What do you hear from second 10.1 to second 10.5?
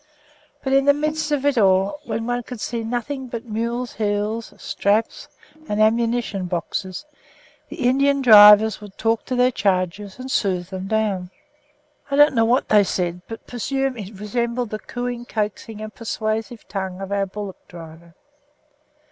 and